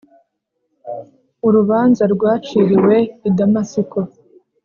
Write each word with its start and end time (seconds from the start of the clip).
Urubanza 1.47 2.03
rwaciriwe 2.13 2.97
iDamasiko 3.29 3.99